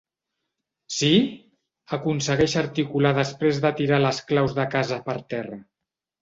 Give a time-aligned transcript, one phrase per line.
[0.93, 1.09] Sí?
[1.27, 5.61] —aconsegueix articular després de tirar les claus de casa per terra.